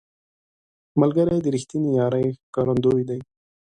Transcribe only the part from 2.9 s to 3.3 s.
دی